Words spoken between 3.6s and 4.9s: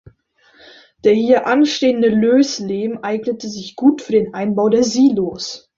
gut für den Einbau der